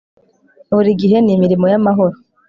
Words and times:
buri 0.75 0.91
gihe 1.01 1.17
ni 1.21 1.31
imirimo 1.35 1.65
y'amahoro 1.71 2.15